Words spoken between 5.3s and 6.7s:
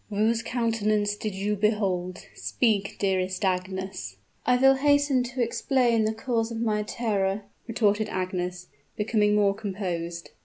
explain the cause of